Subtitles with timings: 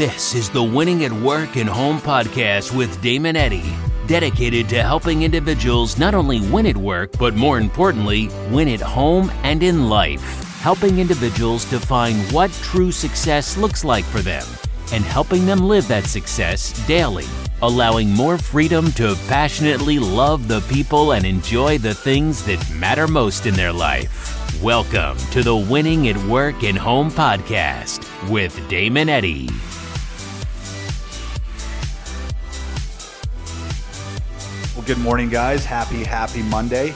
[0.00, 3.74] This is the Winning at Work and Home podcast with Damon Eddy,
[4.06, 9.30] dedicated to helping individuals not only win at work, but more importantly, win at home
[9.42, 10.22] and in life.
[10.62, 14.46] Helping individuals define what true success looks like for them
[14.90, 17.26] and helping them live that success daily,
[17.60, 23.44] allowing more freedom to passionately love the people and enjoy the things that matter most
[23.44, 24.62] in their life.
[24.62, 29.50] Welcome to the Winning at Work and Home podcast with Damon Eddy.
[34.90, 35.64] Good morning, guys.
[35.64, 36.92] Happy, happy Monday.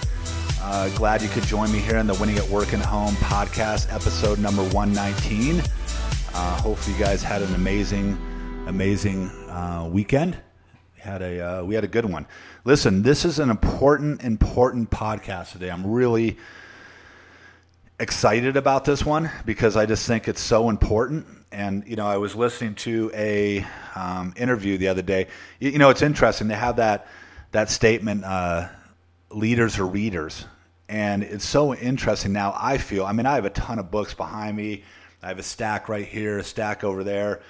[0.61, 3.87] Uh, glad you could join me here in the Winning at Work and Home podcast,
[3.95, 5.61] episode number 119.
[5.61, 8.19] Uh, hopefully, you guys had an amazing,
[8.67, 10.37] amazing uh, weekend.
[10.97, 12.27] Had a uh, we had a good one.
[12.65, 15.71] Listen, this is an important, important podcast today.
[15.71, 16.37] I'm really
[18.01, 21.27] excited about this one because I just think it's so important.
[21.53, 25.29] And you know, I was listening to a um, interview the other day.
[25.61, 27.07] You, you know, it's interesting to have that
[27.55, 28.69] that statement uh,
[29.31, 30.45] leaders are readers.
[30.89, 34.13] And it's so interesting now i feel i mean i have a ton of books
[34.13, 34.83] behind me.
[35.23, 37.43] I have a stack right here a stack over there.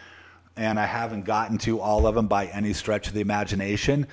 [0.57, 4.07] And i haven't gotten to all of them by any stretch of the imagination.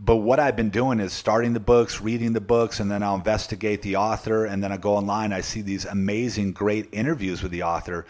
[0.00, 3.16] But what i've been doing is starting the books reading the books and then i'll
[3.16, 4.44] investigate the author.
[4.46, 8.06] And then i go online i see these amazing great interviews with the author.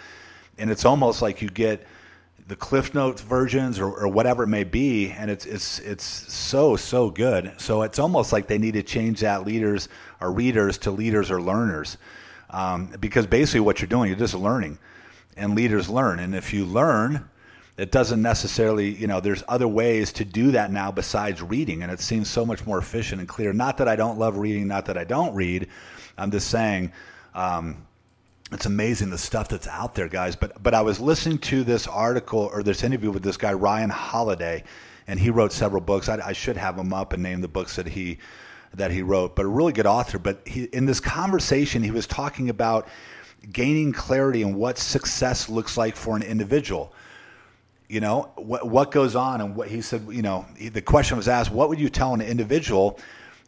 [0.59, 1.87] And it's almost like you get
[2.49, 6.77] the Cliff Notes versions or, or, whatever it may be, and it's it's it's so
[6.77, 7.53] so good.
[7.59, 9.89] So it's almost like they need to change that leaders
[10.21, 11.99] or readers to leaders or learners,
[12.51, 14.79] um, because basically what you're doing, you're just learning,
[15.37, 16.19] and leaders learn.
[16.19, 17.29] And if you learn,
[17.77, 21.93] it doesn't necessarily you know there's other ways to do that now besides reading, and
[21.93, 23.53] it seems so much more efficient and clear.
[23.53, 25.69] Not that I don't love reading, not that I don't read.
[26.19, 26.93] I'm just saying.
[27.35, 27.87] Um,
[28.55, 30.37] it's amazing the stuff that's out there, guys.
[30.37, 33.91] But but I was listening to this article or this interview with this guy Ryan
[33.91, 34.65] Holiday,
[35.07, 36.09] and he wrote several books.
[36.09, 38.19] I, I should have him up and name the books that he
[38.75, 39.37] that he wrote.
[39.37, 40.19] But a really good author.
[40.19, 42.89] But he, in this conversation, he was talking about
[43.53, 46.93] gaining clarity and what success looks like for an individual.
[47.89, 50.07] You know what what goes on, and what he said.
[50.11, 52.99] You know, the question was asked: What would you tell an individual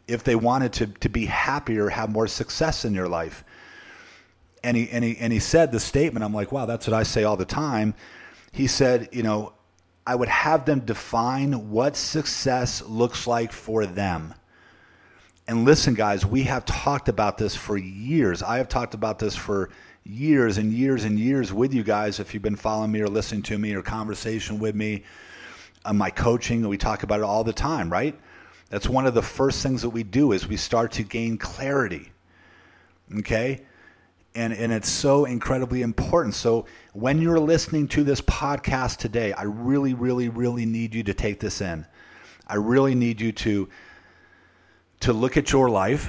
[0.07, 3.45] if they wanted to to be happier, have more success in your life?
[4.65, 6.25] And he and he and he said the statement.
[6.25, 7.95] I'm like, wow, that's what I say all the time.
[8.51, 9.53] He said, you know,
[10.07, 14.35] I would have them define what success looks like for them.
[15.47, 18.43] And listen, guys, we have talked about this for years.
[18.43, 19.71] I have talked about this for
[20.05, 22.19] years and years and years with you guys.
[22.19, 25.05] If you've been following me or listening to me or conversation with me,
[25.85, 28.19] on uh, my coaching, we talk about it all the time, right?
[28.71, 32.11] That's one of the first things that we do is we start to gain clarity.
[33.19, 33.61] Okay?
[34.35, 36.35] And, and it's so incredibly important.
[36.35, 41.15] So when you're listening to this podcast today, I really, really, really need you to
[41.15, 41.87] take this in.
[42.47, 43.69] I really need you to
[45.01, 46.09] to look at your life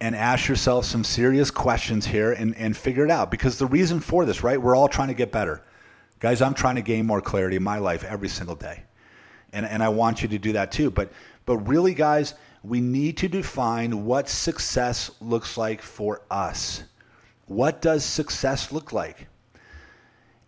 [0.00, 3.30] and ask yourself some serious questions here and, and figure it out.
[3.30, 4.60] Because the reason for this, right?
[4.60, 5.62] We're all trying to get better.
[6.18, 8.82] Guys, I'm trying to gain more clarity in my life every single day.
[9.52, 10.90] And and I want you to do that too.
[10.90, 11.10] But
[11.46, 16.84] but really, guys, we need to define what success looks like for us
[17.46, 19.28] what does success look like?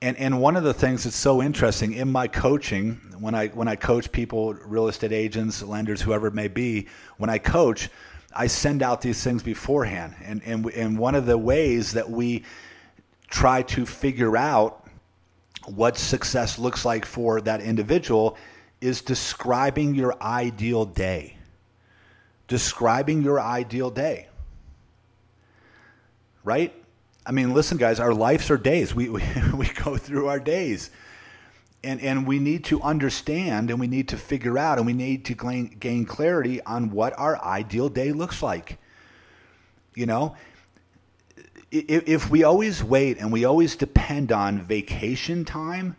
[0.02, 3.66] And, and one of the things that's so interesting in my coaching, when I, when
[3.66, 6.86] I coach people, real estate agents, lenders, whoever it may be,
[7.16, 7.88] when I coach,
[8.34, 10.14] I send out these things beforehand.
[10.22, 12.44] And, and, and one of the ways that we
[13.28, 14.86] try to figure out
[15.64, 18.36] what success looks like for that individual
[18.80, 21.36] is describing your ideal day.
[22.48, 24.28] Describing your ideal day.
[26.44, 26.74] Right?
[27.26, 28.94] I mean, listen, guys, our lives are days.
[28.94, 29.22] We, we,
[29.54, 30.90] we go through our days.
[31.82, 35.24] And, and we need to understand and we need to figure out and we need
[35.26, 38.78] to gain, gain clarity on what our ideal day looks like.
[39.94, 40.36] You know,
[41.70, 45.96] if, if we always wait and we always depend on vacation time,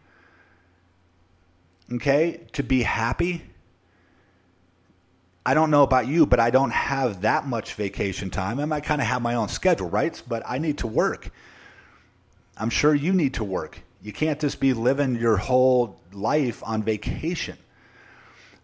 [1.94, 3.44] okay, to be happy,
[5.48, 8.60] I don't know about you, but I don't have that much vacation time.
[8.60, 10.22] I might kind of have my own schedule, right?
[10.28, 11.30] But I need to work.
[12.58, 13.80] I'm sure you need to work.
[14.02, 17.58] You can't just be living your whole life on vacation.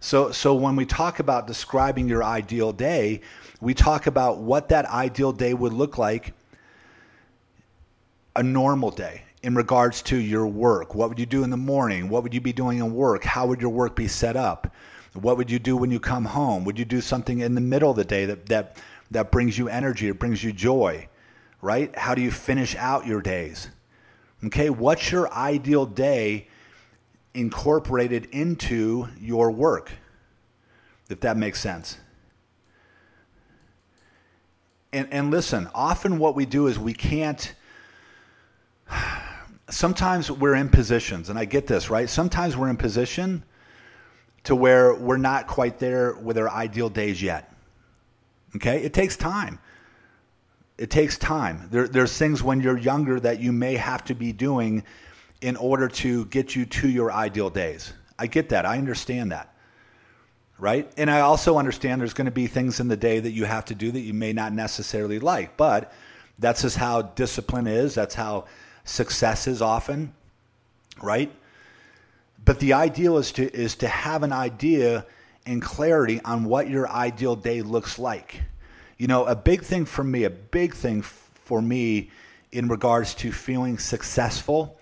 [0.02, 3.22] So, so when we talk about describing your ideal day,
[3.62, 6.34] we talk about what that ideal day would look like
[8.36, 10.96] a normal day in regards to your work.
[10.96, 12.10] What would you do in the morning?
[12.10, 13.24] What would you be doing in work?
[13.24, 14.76] How would your work be set up?
[15.14, 16.66] What would you do when you come home?
[16.66, 18.78] Would you do something in the middle of the day that that
[19.12, 21.08] that brings you energy or brings you joy?
[21.62, 21.96] Right?
[21.98, 23.70] How do you finish out your days?
[24.44, 26.48] Okay, what's your ideal day
[27.34, 29.92] incorporated into your work,
[31.10, 31.98] if that makes sense.
[34.92, 37.54] And, and listen, often what we do is we can't.
[39.70, 42.08] Sometimes we're in positions, and I get this, right?
[42.08, 43.44] Sometimes we're in position
[44.44, 47.54] to where we're not quite there with our ideal days yet.
[48.56, 48.84] Okay?
[48.84, 49.60] It takes time.
[50.78, 51.68] It takes time.
[51.72, 54.84] There, there's things when you're younger that you may have to be doing
[55.42, 57.94] in order to get you to your ideal days.
[58.18, 58.66] I get that.
[58.66, 59.54] I understand that.
[60.60, 60.92] Right?
[60.98, 63.66] And I also understand there's going to be things in the day that you have
[63.66, 65.92] to do that you may not necessarily like, but
[66.40, 67.96] that's just how discipline is.
[67.96, 68.46] That's how
[68.86, 70.14] success is often,
[71.02, 71.32] right?
[72.46, 75.06] But the ideal is to is to have an idea
[75.46, 78.44] and clarity on what your ideal day looks like.
[78.98, 82.12] You know, a big thing for me, a big thing for me
[82.52, 84.80] in regards to feeling successful,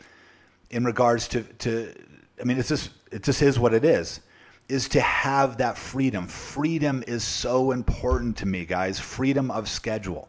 [0.69, 1.93] in regards to, to
[2.39, 4.19] I mean, it's just, it just is what it is,
[4.67, 6.27] is to have that freedom.
[6.27, 8.99] Freedom is so important to me, guys.
[8.99, 10.27] Freedom of schedule.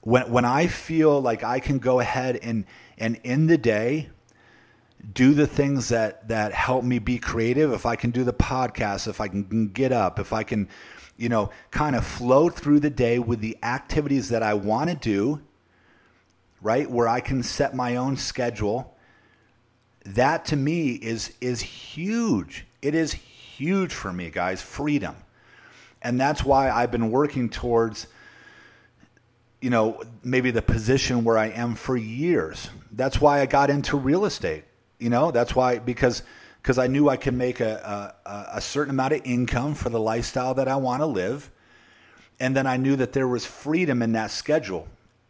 [0.00, 2.64] When, when I feel like I can go ahead and,
[2.96, 4.08] and in the day,
[5.12, 7.72] do the things that that help me be creative.
[7.72, 10.68] If i can do the podcast if i can get up if i can
[11.16, 14.96] you know kind of flow through the day with the activities that i want to
[14.96, 15.40] do
[16.62, 18.94] right where i can set my own schedule
[20.04, 22.66] that to me is is huge.
[22.82, 25.16] It is huge for me guys freedom.
[26.02, 28.06] And that's why i've been working towards
[29.60, 32.70] you know maybe the position where i am for years.
[32.92, 34.64] That's why i got into real estate
[35.00, 36.22] you know, that's why because
[36.62, 40.00] because I knew I could make a, a, a certain amount of income for the
[40.00, 41.50] lifestyle that I want to live,
[42.38, 44.86] and then I knew that there was freedom in that schedule.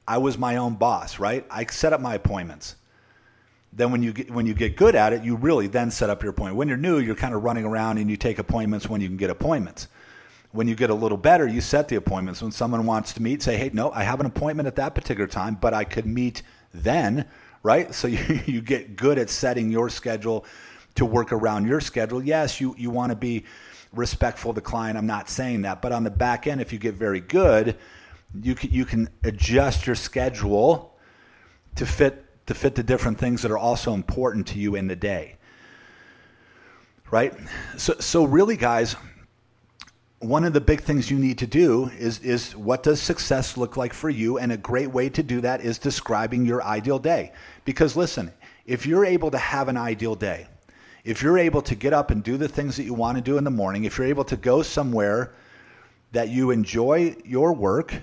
[0.08, 1.46] I was my own boss, right?
[1.50, 2.75] I set up my appointments.
[3.72, 6.22] Then when you get when you get good at it, you really then set up
[6.22, 6.56] your appointment.
[6.56, 9.17] When you're new, you're kind of running around and you take appointments when you can
[9.17, 9.87] get appointments.
[10.50, 12.43] When you get a little better, you set the appointments.
[12.43, 15.28] When someone wants to meet, say, "Hey, no, I have an appointment at that particular
[15.28, 16.43] time, but I could meet
[16.75, 17.26] then."
[17.62, 17.95] Right?
[17.95, 20.45] So you, you get good at setting your schedule
[20.97, 22.23] to work around your schedule.
[22.23, 23.45] Yes, you, you want to be
[23.93, 24.97] respectful of the client.
[24.97, 25.83] I'm not saying that.
[25.83, 27.77] But on the back end, if you get very good,
[28.43, 30.97] you can, you can adjust your schedule
[31.77, 34.97] to fit to fit the different things that are also important to you in the
[34.97, 35.37] day.
[37.11, 37.33] Right?
[37.77, 38.97] So so really guys,
[40.20, 43.78] one of the big things you need to do is is what does success look
[43.78, 44.38] like for you?
[44.38, 47.32] And a great way to do that is describing your ideal day.
[47.64, 48.32] Because listen
[48.67, 50.46] if you're able to have an ideal day
[51.02, 53.38] if you're able to get up and do the things that you want to do
[53.38, 55.32] in the morning if you're able to go somewhere
[56.12, 57.94] that you enjoy your work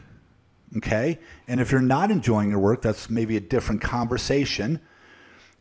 [0.77, 1.19] okay?
[1.47, 4.81] And if you're not enjoying your work that's maybe a different conversation.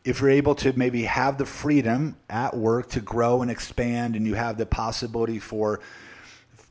[0.03, 4.25] If you're able to maybe have the freedom at work to grow and expand and
[4.25, 5.81] you have the possibility for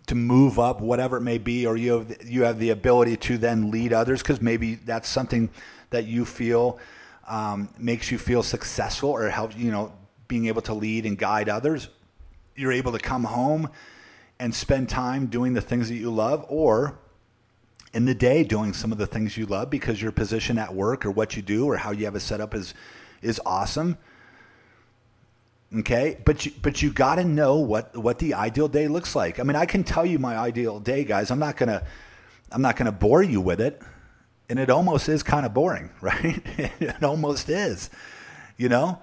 [0.06, 3.38] to move up, whatever it may be, or you have you have the ability to
[3.38, 5.50] then lead others because maybe that's something
[5.90, 6.78] that you feel
[7.26, 9.92] um, makes you feel successful or helps you know
[10.28, 11.88] being able to lead and guide others.
[12.54, 13.70] You're able to come home
[14.38, 16.98] and spend time doing the things that you love, or
[17.92, 21.06] in the day doing some of the things you love because your position at work
[21.06, 22.74] or what you do or how you have it set up is
[23.22, 23.96] is awesome
[25.74, 29.40] Okay, but you, but you got to know what what the ideal day looks like.
[29.40, 31.30] I mean, I can tell you my ideal day, guys.
[31.30, 31.84] I'm not gonna
[32.52, 33.82] I'm not gonna bore you with it,
[34.48, 36.40] and it almost is kind of boring, right?
[36.56, 37.90] it almost is,
[38.56, 39.02] you know.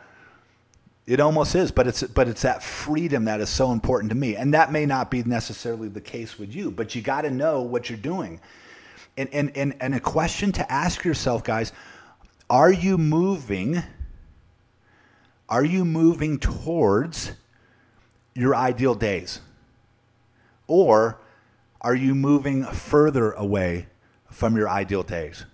[1.05, 4.38] It almost is, but it's but it's that freedom that is so important to me,
[4.38, 6.71] and that may not be necessarily the case with you.
[6.71, 8.39] But you got to know what you're doing,
[9.17, 11.73] and and and and a question to ask yourself, guys:
[12.49, 13.83] Are you moving?
[15.53, 17.33] Are you moving towards
[18.33, 19.39] your ideal days?
[20.65, 21.19] Or
[21.79, 23.86] are you moving further away
[24.31, 25.45] from your ideal days?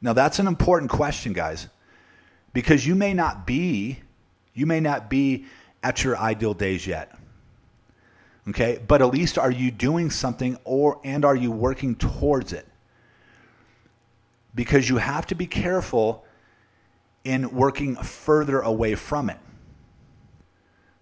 [0.00, 1.68] Now that's an important question, guys,
[2.54, 3.98] because you may not be
[4.54, 5.44] you may not be
[5.82, 7.18] at your ideal days yet.
[8.48, 8.80] Okay?
[8.88, 12.66] But at least are you doing something or and are you working towards it?
[14.54, 16.24] Because you have to be careful
[17.28, 19.36] in working further away from it.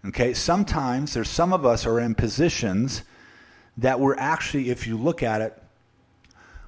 [0.04, 3.04] Okay, sometimes there's some of us are in positions
[3.76, 5.62] that we're actually, if you look at it,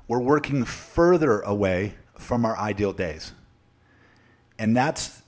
[0.07, 3.33] we're working further away from our ideal days.
[4.61, 5.23] And that's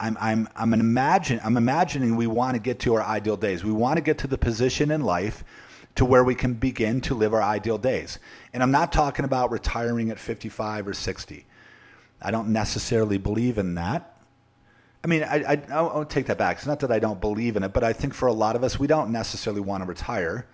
[0.00, 3.64] I'm I'm I'm imagine I'm imagining we want to get to our ideal days.
[3.64, 5.44] We want to get to the position in life
[5.94, 8.18] to where we can begin to live our ideal days.
[8.52, 11.46] And I'm not talking about retiring at 55 or 60.
[12.20, 14.14] I don't necessarily believe in that.
[15.04, 16.56] I mean, I, I, I'll take that back.
[16.56, 18.64] It's not that I don't believe in it, but I think for a lot of
[18.64, 20.46] us, we don't necessarily want to retire.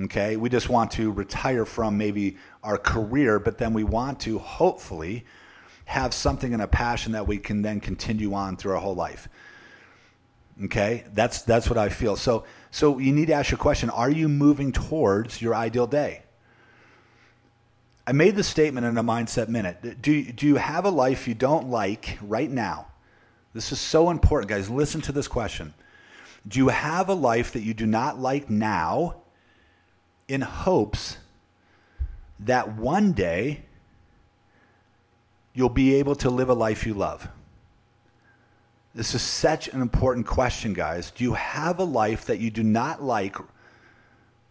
[0.00, 0.36] Okay.
[0.36, 5.24] We just want to retire from maybe our career, but then we want to hopefully
[5.86, 9.28] have something and a passion that we can then continue on through our whole life.
[10.64, 11.04] Okay.
[11.12, 12.14] That's, that's what I feel.
[12.14, 16.22] So, so you need to ask your question Are you moving towards your ideal day?
[18.06, 20.00] I made the statement in a mindset minute.
[20.00, 22.86] Do, do you have a life you don't like right now?
[23.52, 24.70] This is so important, guys.
[24.70, 25.74] Listen to this question.
[26.46, 29.16] Do you have a life that you do not like now
[30.28, 31.18] in hopes
[32.38, 33.62] that one day
[35.52, 37.28] you'll be able to live a life you love?
[38.94, 41.10] This is such an important question, guys.
[41.10, 43.36] Do you have a life that you do not like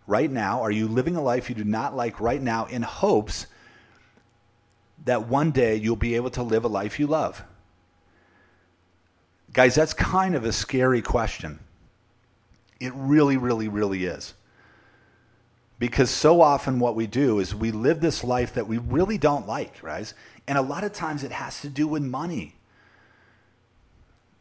[0.07, 0.61] right now?
[0.61, 3.47] Are you living a life you do not like right now in hopes
[5.05, 7.43] that one day you'll be able to live a life you love?
[9.53, 11.59] Guys, that's kind of a scary question.
[12.79, 14.33] It really, really, really is.
[15.79, 19.47] Because so often what we do is we live this life that we really don't
[19.47, 20.13] like, right?
[20.47, 22.55] And a lot of times it has to do with money.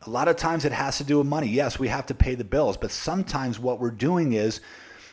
[0.06, 1.48] A lot of times it has to do with money.
[1.48, 4.60] Yes, we have to pay the bills, but sometimes what we're doing is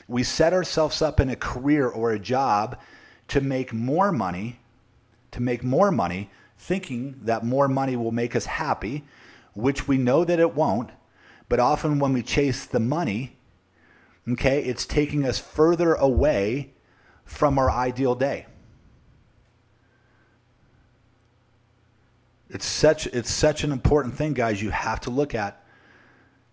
[0.07, 2.79] we set ourselves up in a career or a job
[3.29, 4.59] to make more money,
[5.31, 9.03] to make more money, thinking that more money will make us happy,
[9.53, 10.91] which we know that it won't.
[11.49, 13.37] But often when we chase the money,
[14.29, 16.71] okay, it's taking us further away
[17.25, 18.45] from our ideal day.
[22.49, 24.61] It's such it's such an important thing, guys.
[24.61, 25.63] You have to look at.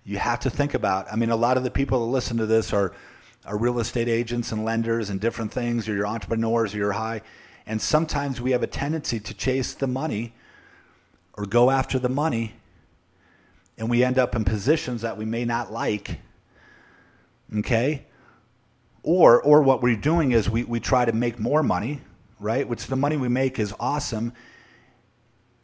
[0.04, 1.12] You have to think about.
[1.12, 2.94] I mean, a lot of the people that listen to this are
[3.48, 7.22] are real estate agents and lenders and different things, or your entrepreneurs, or your high.
[7.66, 10.34] And sometimes we have a tendency to chase the money
[11.34, 12.54] or go after the money,
[13.76, 16.20] and we end up in positions that we may not like.
[17.58, 18.06] Okay?
[19.02, 22.00] Or or what we're doing is we, we try to make more money,
[22.38, 22.68] right?
[22.68, 24.32] Which the money we make is awesome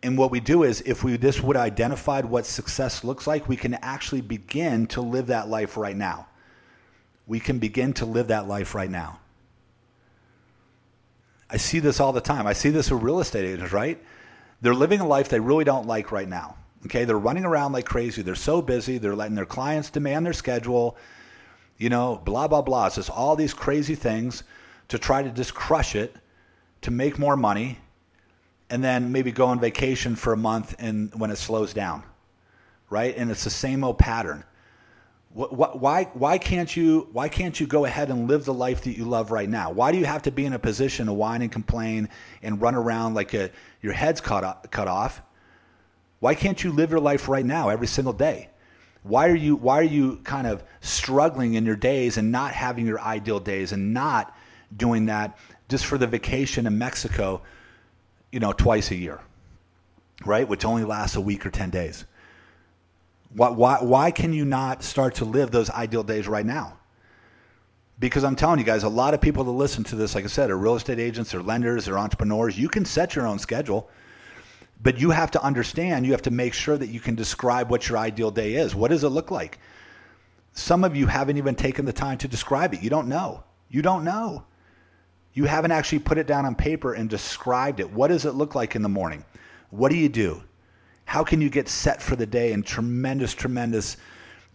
[0.04, 3.56] and what we do is, if we this would identified what success looks like, we
[3.56, 6.26] can actually begin to live that life right now.
[7.26, 9.20] We can begin to live that life right now.
[11.48, 12.46] I see this all the time.
[12.46, 14.02] I see this with real estate agents, right?
[14.60, 16.56] They're living a life they really don't like right now.
[16.86, 18.22] Okay, they're running around like crazy.
[18.22, 18.98] They're so busy.
[18.98, 20.96] They're letting their clients demand their schedule.
[21.78, 22.86] You know, blah blah blah.
[22.86, 24.42] It's just all these crazy things
[24.88, 26.14] to try to just crush it
[26.82, 27.78] to make more money
[28.70, 32.02] and then maybe go on vacation for a month and when it slows down,
[32.90, 33.16] right?
[33.16, 34.44] And it's the same old pattern.
[35.34, 39.04] Why, why, can't you, why can't you go ahead and live the life that you
[39.04, 39.72] love right now?
[39.72, 42.08] Why do you have to be in a position to whine and complain
[42.40, 43.50] and run around like a,
[43.82, 45.22] your head's cut, cut off?
[46.20, 48.48] Why can't you live your life right now every single day?
[49.02, 52.86] Why are you why are you kind of struggling in your days and not having
[52.86, 54.34] your ideal days and not
[54.74, 55.36] doing that
[55.68, 57.42] just for the vacation in Mexico
[58.34, 59.20] you know, twice a year,
[60.26, 60.48] right?
[60.48, 62.04] Which only lasts a week or 10 days.
[63.34, 66.78] Why, why, why can you not start to live those ideal days right now?
[67.98, 70.28] Because I'm telling you guys, a lot of people that listen to this, like I
[70.28, 72.58] said, are real estate agents, or lenders, or entrepreneurs.
[72.58, 73.88] You can set your own schedule,
[74.82, 77.88] but you have to understand, you have to make sure that you can describe what
[77.88, 78.74] your ideal day is.
[78.74, 79.58] What does it look like?
[80.52, 82.82] Some of you haven't even taken the time to describe it.
[82.82, 83.42] You don't know.
[83.68, 84.44] You don't know.
[85.32, 87.92] You haven't actually put it down on paper and described it.
[87.92, 89.24] What does it look like in the morning?
[89.70, 90.42] What do you do?
[91.04, 93.96] How can you get set for the day and tremendous, tremendous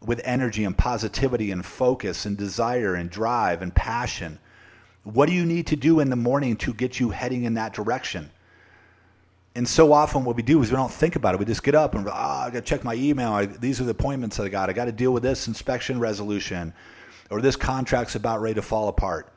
[0.06, 4.40] with energy and positivity and focus and desire and drive and passion?
[5.04, 7.74] What do you need to do in the morning to get you heading in that
[7.74, 8.32] direction?
[9.56, 11.40] And so often, what we do is we don't think about it.
[11.40, 13.32] We just get up and, oh, I got to check my email.
[13.32, 14.70] I, these are the appointments that I got.
[14.70, 16.74] I got to deal with this inspection resolution,
[17.30, 19.34] or this contract's about ready to fall apart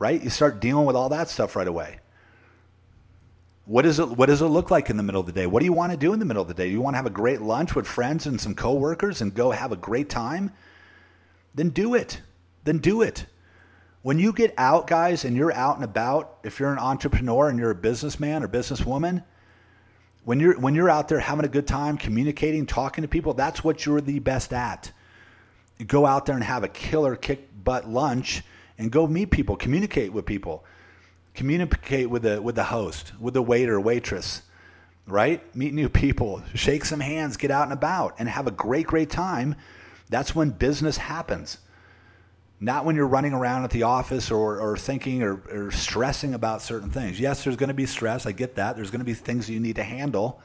[0.00, 0.20] right?
[0.20, 2.00] You start dealing with all that stuff right away.
[3.66, 5.46] What, is it, what does it look like in the middle of the day?
[5.46, 6.66] What do you want to do in the middle of the day?
[6.66, 9.50] Do You want to have a great lunch with friends and some coworkers and go
[9.50, 10.52] have a great time?
[11.54, 12.20] Then do it.
[12.64, 13.26] Then do it.
[14.02, 17.58] When you get out, guys, and you're out and about, if you're an entrepreneur and
[17.58, 19.22] you're a businessman or businesswoman,
[20.24, 23.64] when you're when you're out there having a good time, communicating, talking to people, that's
[23.64, 24.92] what you're the best at.
[25.78, 28.42] You go out there and have a killer kick butt lunch
[28.78, 30.64] and go meet people, communicate with people,
[31.40, 34.42] communicate with the with the host, with the waiter, waitress,
[35.06, 35.40] right?
[35.56, 39.08] Meet new people, shake some hands, get out and about, and have a great, great
[39.08, 39.54] time.
[40.10, 41.56] That's when business happens.
[42.60, 46.60] Not when you're running around at the office or, or thinking or, or stressing about
[46.60, 47.18] certain things.
[47.18, 48.26] Yes, there's going to be stress.
[48.26, 48.76] I get that.
[48.76, 50.42] There's going to be things you need to handle.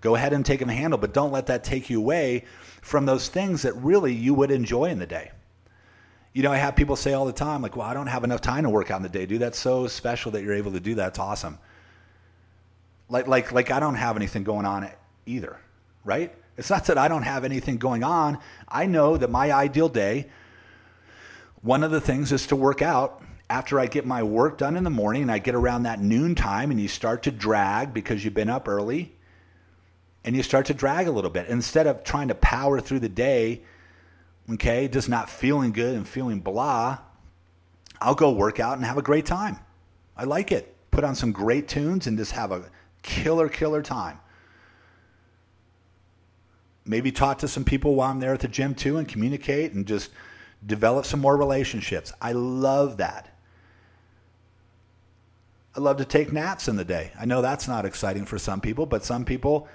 [0.00, 2.46] Go ahead and take them handle, but don't let that take you away
[2.80, 5.32] from those things that really you would enjoy in the day.
[6.36, 8.42] You know, I have people say all the time, like, well, I don't have enough
[8.42, 9.40] time to work out in the day, dude.
[9.40, 11.08] That's so special that you're able to do that.
[11.08, 11.58] It's awesome.
[13.08, 14.86] Like, like, like I don't have anything going on
[15.24, 15.56] either,
[16.04, 16.34] right?
[16.58, 18.38] It's not that I don't have anything going on.
[18.68, 20.28] I know that my ideal day,
[21.62, 24.84] one of the things is to work out after I get my work done in
[24.84, 28.22] the morning and I get around that noon time and you start to drag because
[28.22, 29.14] you've been up early
[30.22, 31.48] and you start to drag a little bit.
[31.48, 33.62] Instead of trying to power through the day,
[34.54, 36.98] okay, just not feeling good and feeling blah,
[38.00, 39.58] I'll go work out and have a great time.
[40.16, 40.74] I like it.
[40.90, 42.70] Put on some great tunes and just have a
[43.02, 44.18] killer, killer time.
[46.84, 49.86] Maybe talk to some people while I'm there at the gym too and communicate and
[49.86, 50.10] just
[50.64, 52.12] develop some more relationships.
[52.20, 53.36] I love that.
[55.76, 57.12] I love to take naps in the day.
[57.20, 59.68] I know that's not exciting for some people, but some people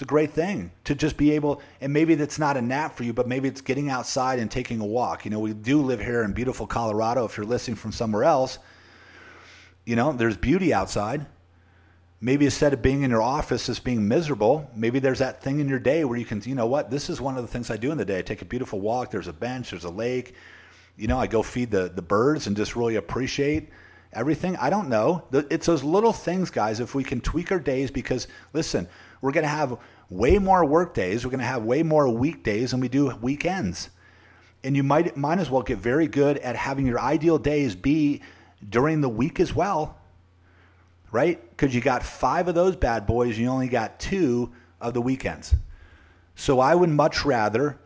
[0.00, 3.04] it's a great thing to just be able, and maybe that's not a nap for
[3.04, 5.26] you, but maybe it's getting outside and taking a walk.
[5.26, 7.26] You know, we do live here in beautiful Colorado.
[7.26, 8.58] If you're listening from somewhere else,
[9.84, 11.26] you know, there's beauty outside.
[12.18, 15.68] Maybe instead of being in your office just being miserable, maybe there's that thing in
[15.68, 17.76] your day where you can, you know what, this is one of the things I
[17.76, 18.20] do in the day.
[18.20, 19.10] I take a beautiful walk.
[19.10, 20.34] There's a bench, there's a lake.
[20.96, 23.68] You know, I go feed the, the birds and just really appreciate
[24.14, 24.56] everything.
[24.56, 25.24] I don't know.
[25.30, 28.88] It's those little things, guys, if we can tweak our days because, listen,
[29.20, 31.24] we're going to have way more work days.
[31.24, 33.90] We're going to have way more weekdays than we do weekends.
[34.62, 38.22] And you might might as well get very good at having your ideal days be
[38.68, 39.98] during the week as well.
[41.12, 41.40] Right?
[41.50, 45.54] Because you got five of those bad boys, you only got two of the weekends.
[46.34, 47.78] So I would much rather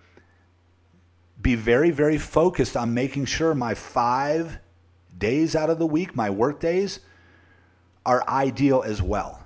[1.41, 4.59] be very, very focused on making sure my five
[5.17, 7.00] days out of the week, my work days,
[8.05, 9.43] are ideal as well.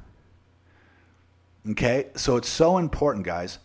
[1.66, 3.58] Okay, so it's so important, guys.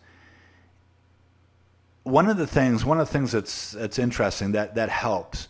[2.04, 5.48] One of the things, one of the things that's that's interesting that that helps,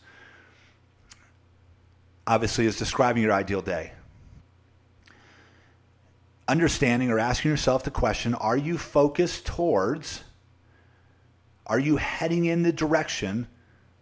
[2.27, 3.93] obviously, is describing your ideal day.
[6.47, 10.23] Understanding or asking yourself the question: Are you focused towards?
[11.65, 13.47] Are you heading in the direction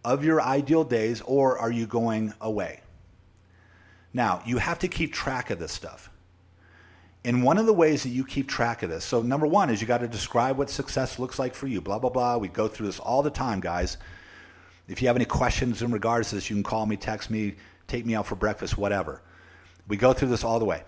[0.04, 2.82] of your ideal days, or are you going away?
[4.14, 6.11] Now, you have to keep track of this stuff.
[7.24, 9.80] And one of the ways that you keep track of this, so number one is
[9.80, 12.38] you got to describe what success looks like for you, blah, blah, blah.
[12.38, 13.98] We go through this all the time, guys.
[14.88, 17.56] If you have any questions in regards to this, you can call me, text me,
[17.88, 19.22] take me out for breakfast, whatever.
[19.88, 20.84] We go through this all the way.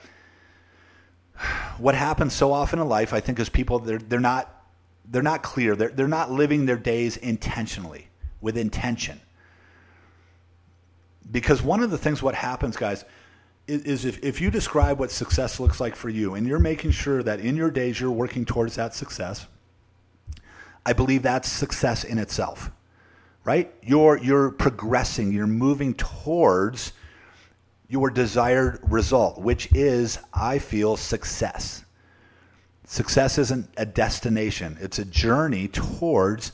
[1.79, 4.63] What happens so often in life, I think, is people they're, they're not
[5.09, 5.75] they're not clear.
[5.75, 8.07] They're, they're not living their days intentionally,
[8.41, 9.19] with intention.
[11.29, 13.05] Because one of the things what happens, guys,
[13.67, 17.23] is if, if you describe what success looks like for you and you're making sure
[17.23, 19.47] that in your days you're working towards that success,
[20.85, 22.71] I believe that's success in itself,
[23.45, 23.73] right?
[23.81, 26.91] You're, you're progressing, you're moving towards
[27.87, 31.85] your desired result, which is, I feel, success.
[32.85, 36.51] Success isn't a destination, it's a journey towards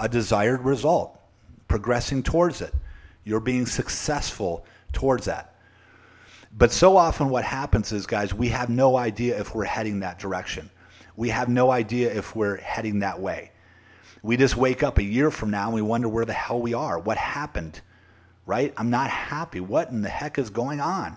[0.00, 1.20] a desired result,
[1.68, 2.74] progressing towards it.
[3.22, 5.49] You're being successful towards that.
[6.52, 10.18] But so often what happens is, guys, we have no idea if we're heading that
[10.18, 10.70] direction.
[11.16, 13.52] We have no idea if we're heading that way.
[14.22, 16.74] We just wake up a year from now and we wonder where the hell we
[16.74, 16.98] are.
[16.98, 17.80] What happened?
[18.46, 18.74] Right?
[18.76, 19.60] I'm not happy.
[19.60, 21.16] What in the heck is going on?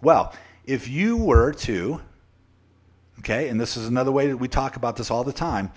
[0.00, 0.34] Well,
[0.64, 2.00] if you were to,
[3.20, 5.70] okay, and this is another way that we talk about this all the time,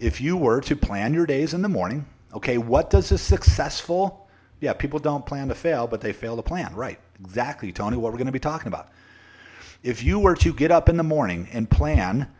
[0.00, 4.27] if you were to plan your days in the morning, okay, what does a successful,
[4.60, 6.98] yeah, people don't plan to fail, but they fail to plan, right?
[7.20, 8.88] exactly, Tony, what we're going to be talking about.
[9.82, 12.30] If you were to get up in the morning and plan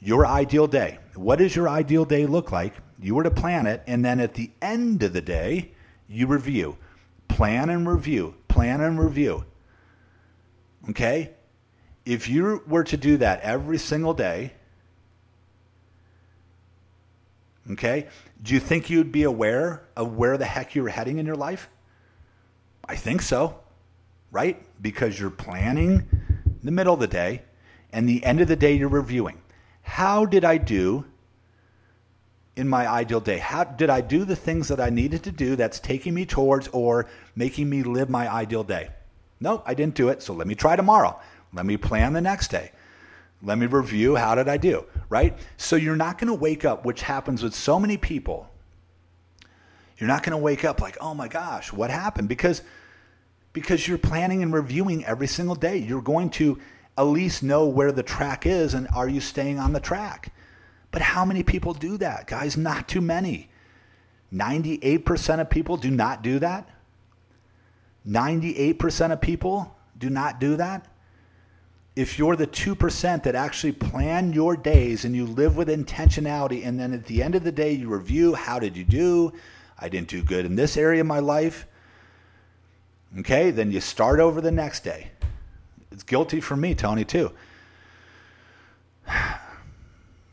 [0.00, 2.74] your ideal day, what does your ideal day look like?
[3.00, 5.72] You were to plan it, and then at the end of the day,
[6.08, 6.76] you review.
[7.28, 8.34] Plan and review.
[8.48, 9.44] Plan and review.
[10.90, 11.30] Okay?
[12.04, 14.52] If you were to do that every single day,
[17.70, 18.08] okay,
[18.42, 21.36] do you think you'd be aware of where the heck you were heading in your
[21.36, 21.68] life?
[22.86, 23.62] I think so
[24.32, 24.60] right?
[24.82, 26.08] Because you're planning
[26.64, 27.42] the middle of the day
[27.92, 29.40] and the end of the day you're reviewing.
[29.82, 31.04] How did I do
[32.56, 33.38] in my ideal day?
[33.38, 36.68] How did I do the things that I needed to do that's taking me towards
[36.68, 38.88] or making me live my ideal day?
[39.38, 40.22] No, I didn't do it.
[40.22, 41.20] So let me try tomorrow.
[41.52, 42.72] Let me plan the next day.
[43.42, 45.36] Let me review how did I do, right?
[45.56, 48.48] So you're not going to wake up, which happens with so many people.
[49.98, 52.62] You're not going to wake up like, "Oh my gosh, what happened?" because
[53.52, 55.76] because you're planning and reviewing every single day.
[55.76, 56.58] You're going to
[56.96, 60.32] at least know where the track is and are you staying on the track?
[60.90, 62.56] But how many people do that, guys?
[62.56, 63.48] Not too many.
[64.32, 66.68] 98% of people do not do that.
[68.06, 70.86] 98% of people do not do that.
[71.94, 76.80] If you're the 2% that actually plan your days and you live with intentionality, and
[76.80, 79.32] then at the end of the day, you review how did you do?
[79.78, 81.66] I didn't do good in this area of my life.
[83.18, 85.10] Okay, then you start over the next day.
[85.90, 87.30] It's guilty for me, Tony, too.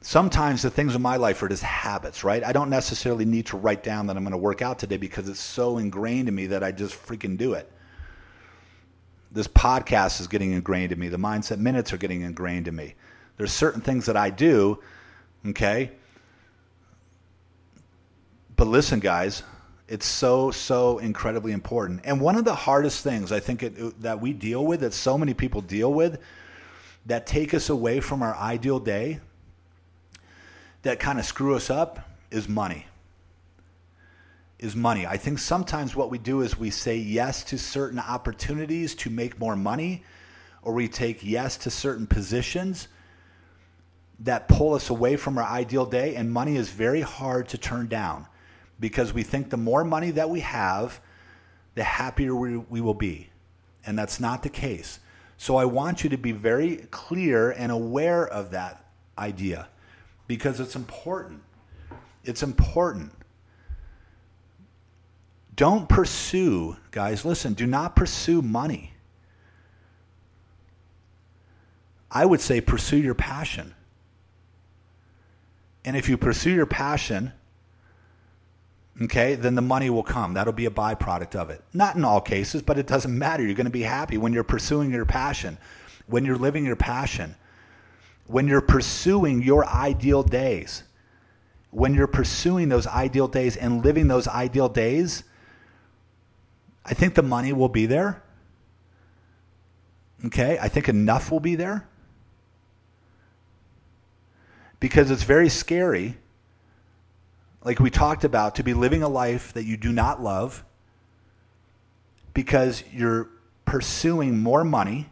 [0.02, 2.42] Sometimes the things in my life are just habits, right?
[2.44, 5.28] I don't necessarily need to write down that I'm going to work out today because
[5.28, 7.70] it's so ingrained in me that I just freaking do it.
[9.32, 11.08] This podcast is getting ingrained in me.
[11.08, 12.96] The mindset minutes are getting ingrained in me.
[13.38, 14.80] There's certain things that I do,
[15.46, 15.92] okay?
[18.56, 19.44] But listen, guys,
[19.88, 22.02] it's so, so incredibly important.
[22.04, 25.18] And one of the hardest things I think it, that we deal with, that so
[25.18, 26.20] many people deal with,
[27.06, 29.20] that take us away from our ideal day,
[30.82, 32.00] that kind of screw us up,
[32.32, 32.86] is money.
[34.60, 35.08] Is money.
[35.08, 39.40] I think sometimes what we do is we say yes to certain opportunities to make
[39.40, 40.04] more money,
[40.62, 42.90] or we take yes to certain positions
[44.20, 47.88] that pull us away from our ideal day, and money is very hard to turn
[47.88, 48.26] down
[48.82, 51.00] because we think the more money that we have,
[51.76, 53.30] the happier we, we will be.
[53.86, 55.00] And that's not the case.
[55.38, 58.84] So I want you to be very clear and aware of that
[59.18, 59.70] idea
[60.28, 61.42] because it's important.
[62.26, 63.14] It's important.
[65.60, 68.94] Don't pursue, guys, listen, do not pursue money.
[72.10, 73.76] I would say pursue your passion.
[75.84, 77.34] And if you pursue your passion,
[79.02, 80.34] okay, then the money will come.
[80.34, 81.62] That'll be a byproduct of it.
[81.74, 83.44] Not in all cases, but it doesn't matter.
[83.44, 85.58] You're going to be happy when you're pursuing your passion,
[86.08, 87.36] when you're living your passion,
[88.28, 90.84] when you're pursuing your ideal days.
[91.72, 95.26] When you're pursuing those ideal days and living those ideal days,
[96.86, 98.24] I think the money will be there.
[100.26, 101.88] Okay, I think enough will be there.
[104.80, 106.18] Because it's very scary
[107.64, 110.64] like we talked about, to be living a life that you do not love
[112.34, 113.30] because you're
[113.66, 115.10] pursuing more money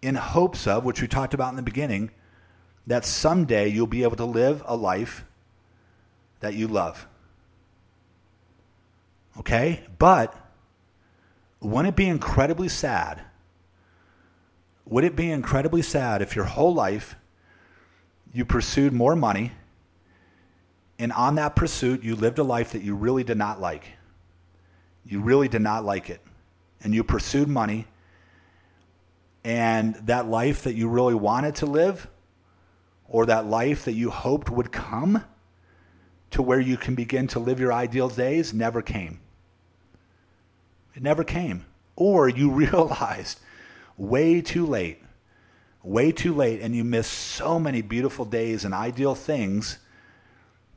[0.00, 2.10] in hopes of, which we talked about in the beginning,
[2.86, 5.24] that someday you'll be able to live a life
[6.40, 7.06] that you love.
[9.38, 9.84] Okay?
[9.98, 10.34] But
[11.60, 13.22] wouldn't it be incredibly sad?
[14.86, 17.16] Would it be incredibly sad if your whole life
[18.32, 19.52] you pursued more money?
[20.98, 23.92] And on that pursuit, you lived a life that you really did not like.
[25.04, 26.20] You really did not like it.
[26.82, 27.86] And you pursued money.
[29.44, 32.08] And that life that you really wanted to live,
[33.08, 35.24] or that life that you hoped would come
[36.30, 39.18] to where you can begin to live your ideal days, never came.
[40.94, 41.66] It never came.
[41.96, 43.40] Or you realized
[43.96, 45.02] way too late,
[45.82, 49.78] way too late, and you missed so many beautiful days and ideal things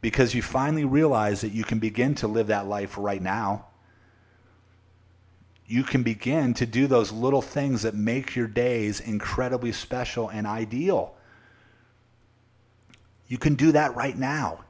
[0.01, 3.65] because you finally realize that you can begin to live that life right now.
[5.65, 10.45] You can begin to do those little things that make your days incredibly special and
[10.45, 11.15] ideal.
[13.28, 14.65] You can do that right now,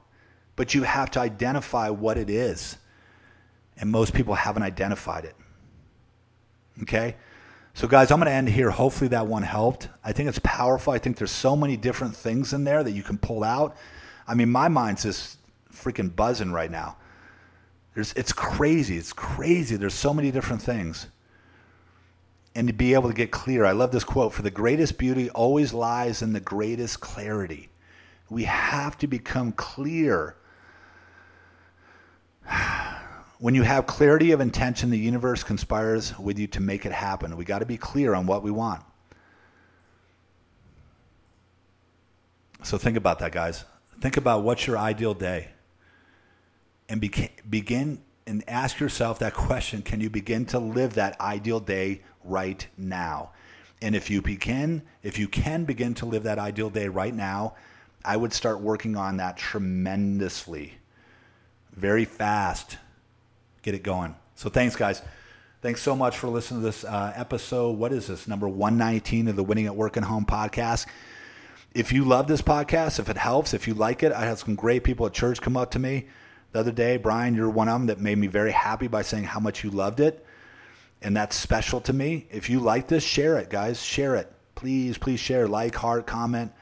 [0.55, 2.77] but you have to identify what it is.
[3.77, 5.35] And most people haven't identified it.
[6.83, 7.15] Okay?
[7.73, 8.69] So, guys, I'm going to end here.
[8.69, 9.89] Hopefully, that one helped.
[10.03, 10.93] I think it's powerful.
[10.93, 13.75] I think there's so many different things in there that you can pull out
[14.27, 15.38] I mean, my mind's just
[15.71, 16.97] freaking buzzing right now.
[17.93, 18.97] There's, it's crazy.
[18.97, 19.75] It's crazy.
[19.75, 21.07] There's so many different things.
[22.55, 25.29] And to be able to get clear, I love this quote for the greatest beauty
[25.29, 27.69] always lies in the greatest clarity.
[28.29, 30.35] We have to become clear.
[33.39, 37.36] When you have clarity of intention, the universe conspires with you to make it happen.
[37.36, 38.82] We got to be clear on what we want.
[42.63, 43.65] So think about that, guys.
[44.02, 45.50] Think about what's your ideal day
[46.89, 51.60] and beca- begin and ask yourself that question can you begin to live that ideal
[51.60, 53.32] day right now?
[53.82, 57.56] And if you begin, if you can begin to live that ideal day right now,
[58.04, 60.76] I would start working on that tremendously.
[61.74, 62.78] Very fast.
[63.65, 64.15] Get it going.
[64.36, 65.01] So thanks, guys.
[65.63, 67.80] Thanks so much for listening to this uh, episode.
[67.80, 68.28] What is this?
[68.28, 70.86] Number 119 of the Winning at Work and Home podcast
[71.75, 74.56] if you love this podcast, if it helps, if you like it, I had some
[74.56, 76.08] great people at church come up to me
[76.54, 76.95] the other day.
[76.95, 79.69] Brian, you're one of them that made me very happy by saying how much you
[79.69, 80.25] loved it.
[81.01, 82.28] And that's special to me.
[82.32, 83.84] If you like this, share it, guys.
[83.84, 84.32] Share it.
[84.56, 86.54] please, please share, like, heart, comment,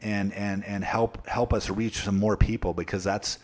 [0.00, 3.38] and and and help help us reach some more people because that's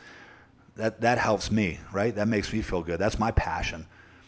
[0.77, 2.15] that that helps me, right?
[2.15, 2.99] That makes me feel good.
[2.99, 3.87] That's my passion.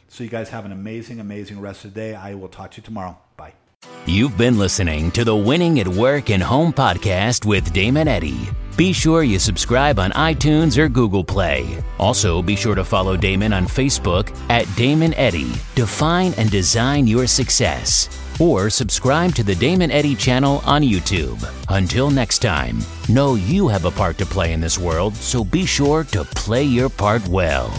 [0.09, 2.15] So you guys have an amazing, amazing rest of the day.
[2.15, 3.19] I will talk to you tomorrow.
[3.37, 3.55] Bye.
[4.07, 8.49] You've been listening to the Winning at Work and Home podcast with Damon Eddy.
[8.77, 11.83] Be sure you subscribe on iTunes or Google Play.
[11.99, 15.51] Also, be sure to follow Damon on Facebook at Damon Eddy.
[15.75, 18.09] Define and design your success.
[18.39, 21.43] Or subscribe to the Damon Eddy channel on YouTube.
[21.71, 25.65] Until next time, know you have a part to play in this world, so be
[25.65, 27.73] sure to play your part well.